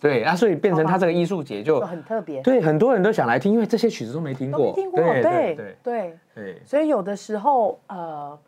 [0.01, 2.43] 对，那所以变成他这个艺术节就很特别。
[2.43, 4.73] 对，很多人都想来听，因为这些曲子都没听过。
[4.75, 6.63] 听过，对对对对。
[6.65, 8.39] 所以有的时候呃。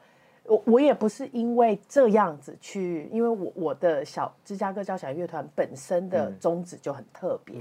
[0.48, 7.56] 我我也不是因为这样子去，因为我我的小芝加哥交响乐团本身的宗旨就很特别，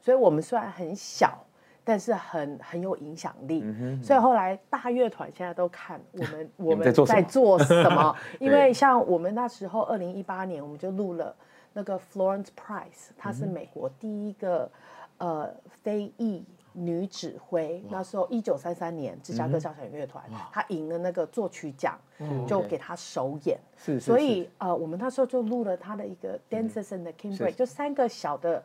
[0.00, 1.38] 所以我们虽然很小，
[1.84, 3.64] 但是很很有影响力。
[4.02, 11.34] 所以后来大乐团现在都看我们 我们在做什么， 因为像我们那时候二零一八年，我们就录了
[11.72, 14.70] 那个 Florence Price，她是美国第一个
[15.18, 15.48] 呃
[15.82, 16.44] 非裔。
[16.72, 21.98] 女指挥那时候一九三三年芝加哥交响乐团，她赢了那个作曲奖，
[22.46, 23.58] 就给她首演。
[23.76, 28.62] 是，所以呃，我们那时候就录了她的一个 Dances and the King Break，就三个小的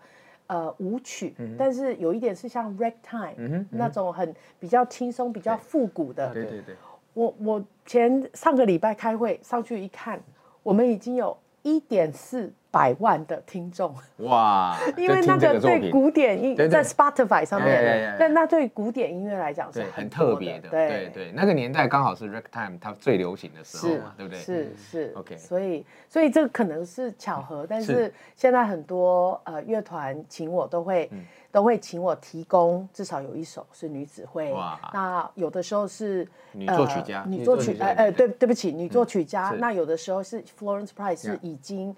[0.47, 6.33] 呃舞曲，但是有一点是像 Ragtime 那种很比较轻松、比较复古的。
[6.33, 6.75] 对对对。
[7.13, 10.21] 我我前上个礼拜开会上去一看，
[10.63, 12.51] 我们已经有一点四。
[12.75, 14.77] 百万的听众哇！
[14.99, 20.67] 因为那个对古典音在 Spotify 上面，但那对古典音乐来讲是很特别的。
[20.67, 24.41] 对对，那个年代刚好是 Ragtime 它最流行的时候嘛，对不对？
[24.41, 25.37] 是是 OK。
[25.37, 31.09] 所以所以这可能是巧合，但是现在很多呃乐团请我都会
[31.53, 34.51] 都会请我提供至少有一首是女指挥。
[34.51, 34.77] 哇！
[34.93, 39.55] 那有的时候是女作曲家，女作曲哎哎对对不起，女作曲家。
[39.59, 41.95] 那有的时候是 Florence Price 是已经。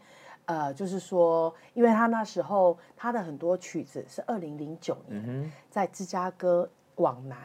[0.47, 7.38] 呃，就是说，因为他那时候他的很多曲子是二零零九年在芝加哥往南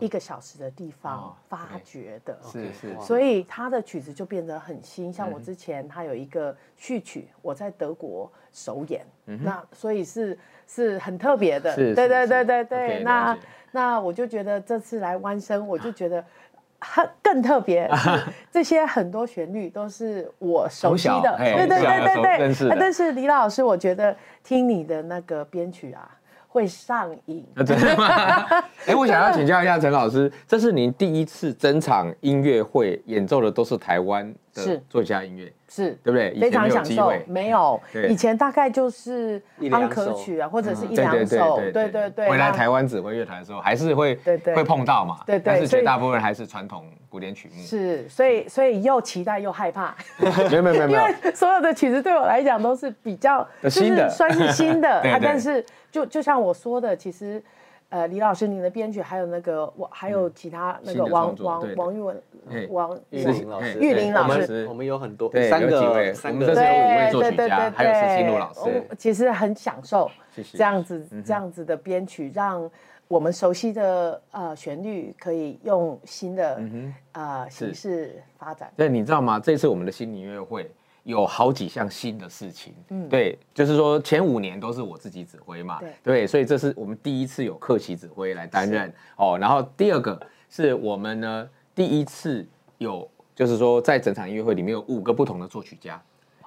[0.00, 5.12] 一个小时的地方发掘的，是是，所以他的曲子就变得很新。
[5.12, 13.02] 像我之前他有一个序曲，我在德国首演，那所以是是很特别的，对对对对对。
[13.04, 13.38] 那
[13.70, 16.24] 那我就觉得这次来弯生，我就觉得。
[16.80, 17.90] 很更特别，
[18.50, 22.76] 这些很多旋律都是我熟悉的，对对对对对。
[22.78, 26.08] 但是李老师，我觉得听你的那个编曲啊。
[26.50, 28.46] 会上瘾，真的吗？
[28.86, 34.34] 哎，我想要请教一下陈老师，这是您第一次整场音乐会演奏的都是台湾
[34.66, 36.38] 的作家音乐，是对不对？
[36.40, 39.40] 非常享受，没有， 以前大概就是
[39.70, 42.28] 安可曲啊，或者是一两首，对对对。
[42.28, 44.14] 回来台湾指挥乐团的时候，还是会
[44.54, 45.20] 会碰到嘛？
[45.26, 45.42] 对对。
[45.44, 47.62] 但是绝大部分还是传统古典曲目。
[47.62, 49.94] 是，所以所以又期待又害怕。
[50.50, 55.64] 没有没有没有， 因为所有的曲子对我来讲都是比较新的，算是新的， 但是。
[55.90, 57.42] 就就像我说的，其实，
[57.90, 62.22] 呃，李老师，您的编曲还有那个我，还有其他那个王王王玉文、
[62.68, 70.10] 王玉林老师、玉林老师，我们有很多三个三个这是五位作曲家，还有石新路老师，其实很享受
[70.52, 72.70] 这样子这样子的编曲，让
[73.08, 76.60] 我们熟悉的呃旋律可以用新的
[77.12, 78.70] 呃形式发展。
[78.76, 79.40] 对，你知道吗？
[79.40, 80.70] 这次我们的新年音乐会。
[81.08, 89.38] 有好几项新的事情，嗯，对，就是说前五年都是我自己指挥嘛，对，所以这是我们第一次有客席指挥来担任哦。
[89.40, 95.98] 然后第二个是我们呢第一次有，就是说在整场音乐会里面有五个不同的作曲家。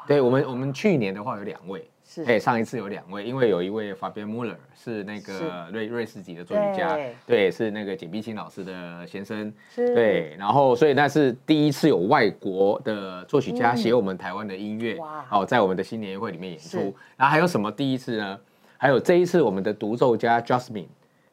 [0.06, 1.90] 对我们，我们去年的话有两位。
[2.26, 14.98] 哎，上一次有两位，因为有一位 Fabian Muller 是那个瑞瑞士籍的作曲家，对，是那个简碧清老师的先生，对，然后所以那是第一次有外国的作曲家写我们台湾的音乐，
[15.30, 16.78] 哦，在我们的新年会里面演出。
[17.16, 18.40] 然后还有什么第一次呢？
[18.78, 20.88] 还有这一次我们的独奏家 Jasmine，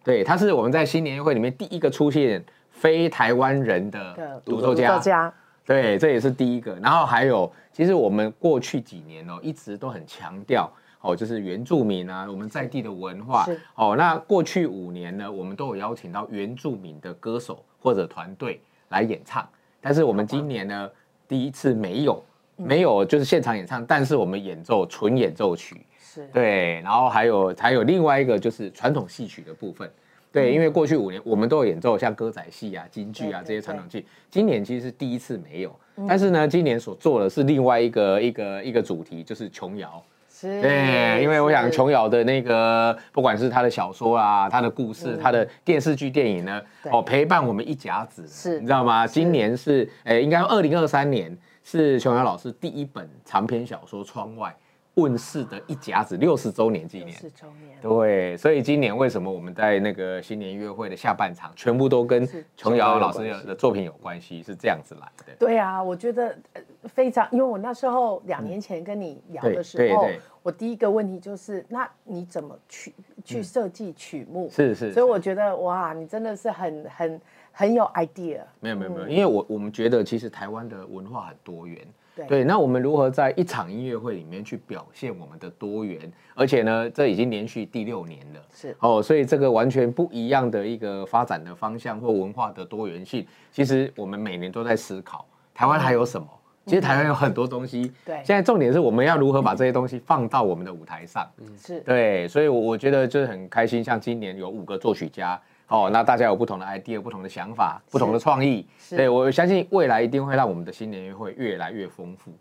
[0.05, 5.33] 对，他是我们在新年会里面第一个出现非台湾人的独奏家。
[5.69, 6.75] 对，这也是第一个。
[6.77, 13.47] 然后还有，其实我们过去几年哦，一直都很强调哦，就是原住民啊，我们在地的文化。
[13.75, 19.47] 哦，那过去五年呢，我们都有邀请到原住民的歌手或者团队来演唱。
[19.79, 20.91] 但是我们今年呢，
[21.29, 22.25] 第一次没有，
[22.57, 25.85] 没有就是现场演唱，但是我们演奏纯演奏曲。
[26.01, 26.27] 是。
[26.33, 29.93] 对，然后还有还有另外一个就是传统戏曲的部分。
[30.31, 35.75] 对，因为过去五年我们都有演奏像歌仔戏啊、京剧啊这些传统剧，今年其实是第一次没有。
[36.07, 40.03] 但是呢，今年所做的是另外一个一个一个主题，就是琼瑶。
[40.31, 40.63] 是。
[40.63, 46.63] 对，因为我想琼瑶的那个，不管是他的小说啊、他的故事、他的电视剧、电影呢，
[46.93, 48.25] 哦，陪伴我们一甲子。
[48.29, 48.61] 是。
[48.61, 49.07] 你知道吗？
[49.07, 54.51] 今年是，诶，应该二零二三年是琼瑶老师第一本长篇小说《窗外》。
[54.99, 65.33] 问世的一甲子六十周年纪念，十周年，对，所以今年为什么我们在那个新年音乐会的下半场，全部都跟琼瑶老师的作品有关系，是这样子来的。
[65.39, 66.37] 对啊，我觉得
[66.85, 70.09] 非常，因为我那时候两年前跟你聊的时候，
[70.43, 72.93] 我第一个问题就是，那你怎么去
[73.25, 74.51] 去设计曲目？
[74.51, 77.21] 是是，所以我觉得哇，你真的是很很
[77.53, 78.41] 很有 idea。
[78.59, 81.87] 没有没有没有，因为我我们觉得其实台湾的文化很多元。
[82.27, 86.11] 对，那我们如何在一场音乐会里面去表现我们的多元？
[86.35, 96.27] 而且呢，这已经连续第六年了，是哦，所以这个完全不一样的一个发展的方向或文化的多元性，其实我们每年都在思考，台湾还有什么？
[96.67, 105.41] 其实台湾有很多东西，对，现在重点是我们要如何把这些东西放到我们的舞台上，嗯，是对，所以，我我觉得就是很开心，像今年有五个作曲家。
[105.69, 112.33] 哦，那大家有不同的 idea、不同的想法、不同的创意，对我相信未来一定会让我们的新年会越来越丰富。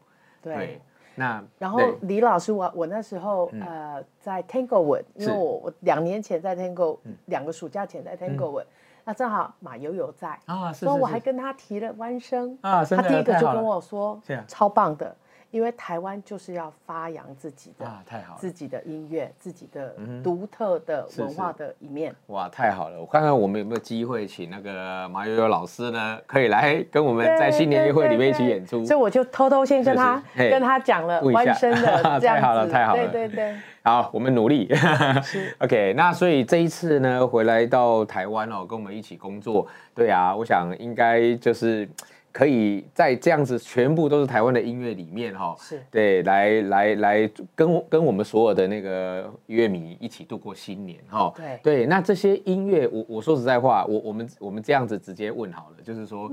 [0.42, 0.82] 对，
[1.16, 8.66] 那然后李老师，我我那时候呃在 Tanglewood，因为我我两年前在 Tangle，两个暑假前在 Tanglewood，
[9.04, 15.14] 那正好马友友在啊，所以我还跟他提了弯声啊，他第一个就跟我说，超棒的。
[15.52, 22.14] 因为台湾就是要发扬自己的啊，太好了，自己的音乐，自己的独特的文化的一面。
[22.28, 23.00] 哇，太好了！
[23.00, 28.86] 我看看我们有没有机会请那个马悠悠老师呢，可以来跟我们在新年音乐会里面一起演出。
[28.86, 33.56] 所以我就偷偷先跟他跟他讲了弯声的 这样太好了，太好了，对对对。
[33.84, 34.70] 好，我们努力。
[35.60, 39.66] OK，那所以这一次呢，回来到台湾哦，跟我们一起工作。
[39.96, 41.88] 对啊，我想应该就是。
[42.32, 51.34] 可以在这样子全部都是台湾的音乐里面哈，是对，来来来跟跟我们所有的那个乐迷一起度过新年哈。
[51.36, 56.32] 对对，那这些音乐，我我说实在话，我我们我们这样子直接问好了，就是说，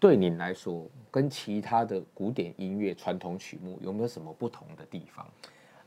[0.00, 5.26] 对您来说，跟其他的古典音乐传统曲目有没有什么不同的地方？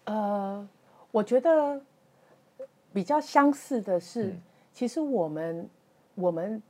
[0.06, 0.70] 呃，
[1.12, 1.82] 我觉得
[2.93, 4.34] 比较相似的是，
[4.72, 5.70] 其实我们
[6.15, 6.62] 我们。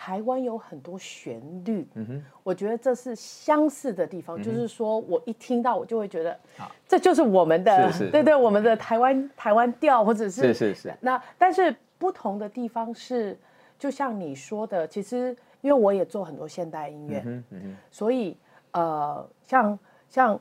[0.00, 6.38] 台湾有很多旋律，嗯哼，我觉得这是相似的地方，就是说我一听到我就会觉得，
[6.86, 10.94] 这就是我们的，对对，我们的台湾台湾调，或者是是是是。
[11.00, 13.36] 那但是不同的地方是，
[13.76, 17.42] 就像你说的，其实因为我也做很多现代音乐，
[17.90, 18.36] 所以
[18.70, 19.76] 呃，像
[20.08, 20.40] 像。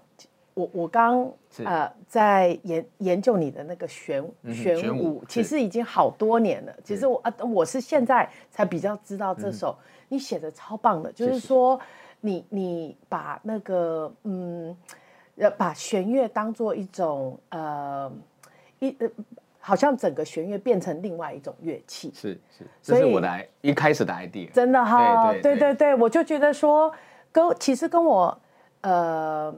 [0.58, 1.32] 我我刚
[1.64, 6.74] 呃在研研究你的那个玄玄武，其实已经好多年了。
[6.84, 9.78] 其实我啊我是现在才比较知道这首，
[10.10, 11.80] 你写的超棒的，就是说
[12.22, 14.76] 你你把那个嗯
[15.36, 18.12] 呃把弦乐当做一种呃
[18.80, 19.08] 一呃
[19.60, 25.76] 好像整个弦乐变成另外一种乐器，是是，这是我的一开始的 idea，真的哈，对对。
[25.76, 26.92] 对，我就觉得说
[27.32, 28.36] 跟其实跟我
[28.82, 29.54] 呃。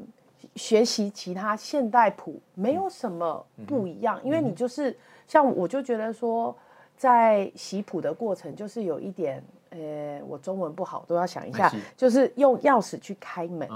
[0.60, 4.94] 学习其他现代谱没有什么不一样，因为你就是
[5.26, 6.54] 像我就觉得说，
[6.98, 13.70] 在习谱的过程就是有一点，呃，我中文不好都要想一下，就是用钥匙去开门，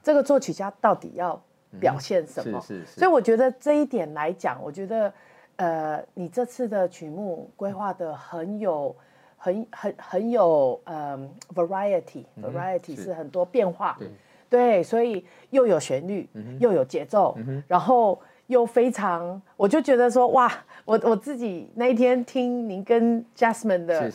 [0.00, 1.42] 这个作曲家到底要
[1.80, 2.60] 表现什么？
[2.86, 5.12] 所以我觉得这一点来讲，我觉得
[5.56, 8.94] 呃，你这次的曲目规划的很有
[9.36, 11.18] 很很很有呃
[11.52, 13.12] variety，variety 是。
[13.12, 13.98] 很多变化。
[14.52, 16.28] 对，所以又有旋律，
[16.60, 17.34] 又有节奏，
[17.66, 20.52] 然后又非常，我就觉得说哇，
[20.84, 24.12] 我我自己那一天听您跟 Jasmine 的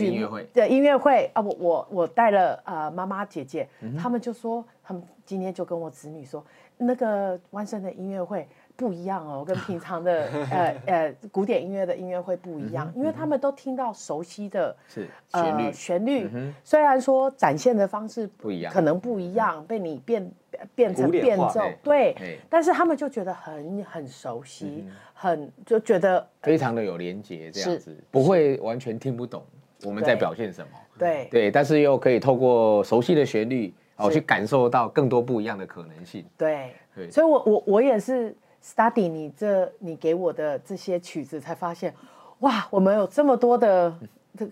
[0.00, 6.44] 音乐会的音乐会啊，我我我带了呃妈妈姐姐，他们就说他们今天就跟我子女说，
[6.76, 8.48] 那个万圣的音乐会。
[8.76, 16.30] 不一样哦， 跟平常的 呃呃古典音乐的音乐会不一样，因为他们都听到熟悉的是旋律，旋律。
[16.62, 20.30] 虽然说展现的方式不一样，可能不一样，被你变
[20.74, 29.42] 变成变奏，对，但是他们就觉得很很熟悉，很就觉得非常的有连结，这样子不会完全听不懂
[29.84, 30.68] 我们在表现什么，
[30.98, 31.28] 对。
[31.30, 36.72] 对，但是又可以透过熟悉的旋律哦去感受到更多不一样的可能性，对。
[36.94, 38.34] 对，所以我我我也是。
[38.66, 41.94] Study 你这你给我的这些曲子，才发现，
[42.40, 43.94] 哇，我们有这么多的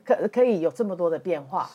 [0.05, 1.69] 可可以有这么多的变化。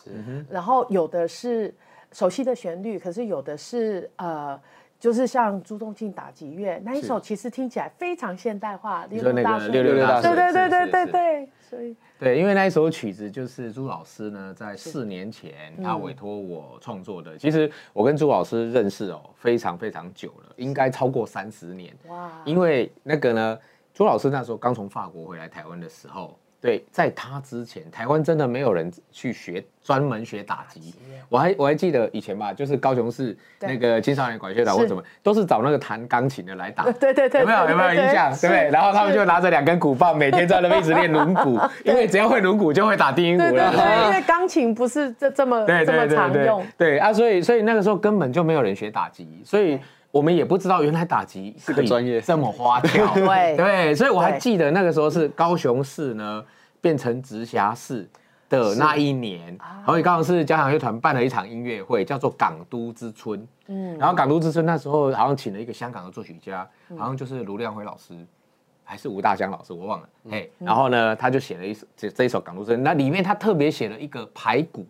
[0.49, 1.73] 然后有的是
[2.13, 4.59] 熟悉的旋律，可是有的是呃，
[4.99, 9.07] 就是像朱宗庆打击乐那一首，其实听起来非常现代化。
[9.09, 11.95] 你说那个六六大对对对对对对，所以。
[12.19, 17.37] 对，因为那一首曲子就是朱老师呢，在四年前他委托我创作的。
[17.37, 21.95] 其实我跟朱老师认识哦，非常非常久了，应该超过三十年。
[22.07, 22.31] 哇！
[22.45, 23.59] 因为那个呢，
[23.93, 26.38] 朱老师那时候刚从法国回来台湾的时候。
[26.61, 30.93] 对，在他之前，台湾真的没有人去学专门学打击。
[31.29, 36.83] 我还我还记得以前吧，就是高雄市那个青少年管乐团或什么，都是找那个弹钢琴的来打。
[36.91, 38.29] 对对对，有没有有没有印象？
[38.35, 38.69] 对不对？
[38.71, 43.71] 然后他们就拿着两根鼓棒，每天在那边一直练轮鼓， 因为只要会轮鼓就会打低音鼓了。
[43.71, 46.65] 对， 因为钢琴不是这这么这么常用。
[46.77, 49.79] 对啊，所以所以那个时候根本就没有人学打击，所以
[50.11, 53.13] 我们也不知道原来打击是个专业这么花俏。
[53.15, 56.43] 对对，所以我还记得那个时候是高雄市呢。
[56.81, 58.07] 变成直辖市
[58.47, 63.37] 的那一年，然后刚好是交响乐团办了一场音乐会，叫做《港都之春》。
[63.67, 66.65] 嗯，然后《港都之春》那时候好像请了一个香港的作曲家，
[66.97, 68.13] 好像就是卢亮辉老师，
[68.85, 70.09] 还是吴大江老师，我忘了。
[70.31, 74.87] 哎，然后呢，他就写了一首这这一首《港都之春》，那里面他特别写了一个排鼓，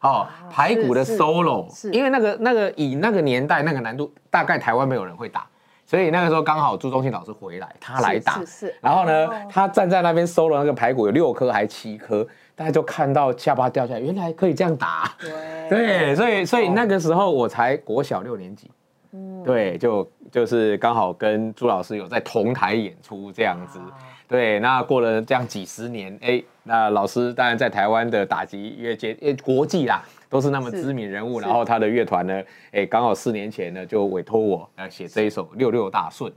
[0.00, 5.46] 哦，排骨的 solo，因为那个那个以那个年代那个难度，大概台湾没有人会打。
[5.84, 8.40] 所以那个时候刚好朱宗庆老师回来，他来打，
[8.80, 12.24] 然后呢，他站在那边收了那个排骨有六颗还七颗，
[12.54, 15.12] 大家就看到下巴掉下来，原来可以这样打。
[15.18, 18.70] 对，对，所以所以那个时候我才国小六年级，
[19.12, 23.80] 嗯，对，就就是刚好跟朱老师有在同台演出这样子。
[24.28, 30.02] 对，那过了这样几十年，哎，那老师当然在台湾的打击乐界，诶，国际啦。
[30.28, 32.40] 都是那么知名人物，然后他的乐团呢，
[32.70, 36.30] 哎，刚好四年前呢就委托我呃写这一首《六六大顺》。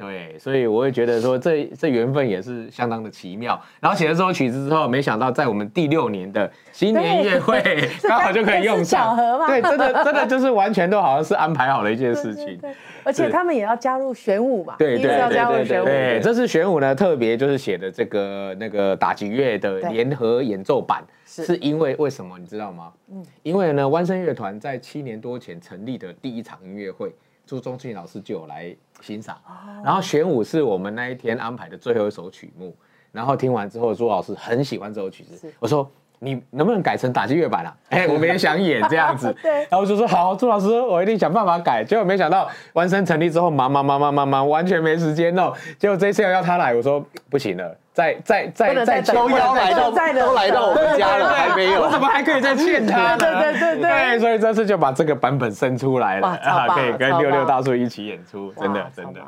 [0.00, 3.60] 对，所以我会觉得说这这缘分也是相当的奇妙。
[3.80, 7.62] 然后写了这首曲子之后，没想到在我们第六年的新年音乐会
[8.08, 9.04] 刚好就可以用上。
[9.04, 9.46] 巧合嘛？
[9.46, 12.58] 对，真的真的就是完全都好像是安排好的一件事情。
[12.58, 12.74] 对，
[13.04, 14.74] 而且他们也要加入玄武嘛。
[14.78, 15.84] 对对对对对。
[15.84, 22.92] 对，这是玄武呢特别就是写的这个那个打击乐的联合演奏版，是因为为什么你知道吗？
[23.10, 27.14] 嗯，因为呢，弯声乐团在七年多前成立的第一场音乐会。
[27.46, 29.36] 朱宗庆老师就有来欣赏，
[29.84, 32.74] 然后玄武是我们那一天安排的最后一首曲目，
[33.12, 35.88] 然后听完之后，朱老师很喜欢这首曲子，我说。
[36.20, 37.72] 你能不能改成打击乐版啊？
[37.90, 39.64] 哎，我们也想演这样子， 对。
[39.70, 41.84] 然后就说好，朱老师，我一定想办法改。
[41.84, 45.54] 结果没想到，完成成立之后，忙忙忙忙忙忙，完全没时间弄。
[45.78, 53.18] 结果这次要要他来，我说不行了，再再再再都要来到，都来到我们家了， 还没有，我怎么还可以再欠他呢？
[53.18, 54.18] 对对对对。
[54.20, 56.38] 所以这次就把这个版本生出来了，
[56.76, 59.20] 可以跟六六大叔一起演出，真的真的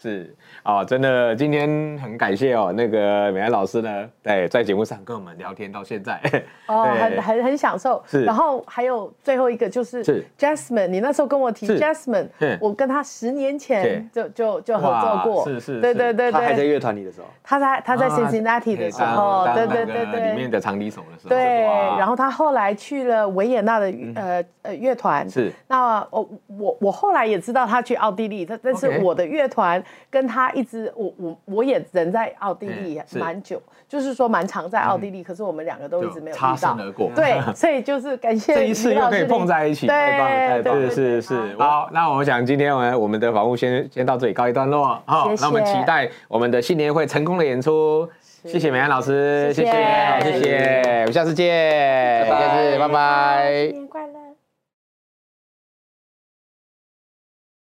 [0.00, 0.34] 是。
[0.64, 1.68] 哦，真的，今天
[2.02, 6.18] 很感谢哦，那个美安老师呢，对，在节目上跟我们聊天到现在，
[6.66, 8.02] 哦， 很很很享受。
[8.06, 10.02] 是，然后还有最后一个就是。
[10.02, 12.28] 是 Jasmine，你那时候跟我提 Jasmine，
[12.60, 21.60] 我跟他十年前就就就合作过，是是，对对对对，他还在乐团里的时候，他在他在 Cincinnati 的时候，对对对对，里面的长笛手的时候，对，
[21.98, 30.53] 然后他后来去了维也纳的呃呃乐团，是，那我我我后来也知道他去奥地利，他但是我的乐团跟他。
[30.54, 37.10] 一直我我我也人在奥地利蛮久，就是说蛮常在奥地利，可是我们两个都一直没有擦身而过。
[37.14, 40.90] 对， 所以就是感谢这一次又可以碰在一起，太棒了，太棒了！
[40.90, 48.08] 是是是，好，那我想今天我们我们的访问先先到这里告一段落，好，那我们期待我们的新年会成功的演出。
[48.44, 54.03] 谢谢美安老师，谢谢谢谢，我们下次见，下次拜拜。